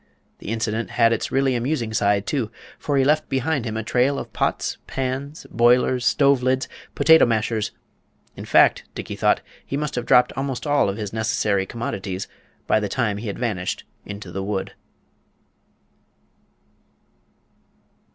The 0.39 0.47
incident 0.47 0.89
had 0.97 1.13
its 1.13 1.31
really 1.31 1.53
amusing 1.53 1.93
side, 1.93 2.25
too; 2.25 2.49
for 2.79 2.97
he 2.97 3.03
left 3.03 3.29
behind 3.29 3.65
him 3.65 3.77
a 3.77 3.83
trail 3.83 4.17
of 4.17 4.33
pots, 4.33 4.79
pans, 4.87 5.45
boilers, 5.51 6.03
stove 6.03 6.41
lids, 6.41 6.67
potato 6.95 7.23
mashers 7.23 7.69
in 8.35 8.45
fact, 8.45 8.83
Dickey 8.95 9.15
thought, 9.15 9.41
he 9.63 9.77
must 9.77 9.93
have 9.93 10.07
dropped 10.07 10.33
almost 10.35 10.65
all 10.65 10.89
of 10.89 10.97
his 10.97 11.13
"necessary 11.13 11.67
commodities" 11.67 12.27
by 12.65 12.79
the 12.79 12.89
time 12.89 13.17
he 13.17 13.27
had 13.27 13.37
vanished 13.37 13.83
into 14.03 14.31
the 14.31 14.41
wood. 14.41 14.73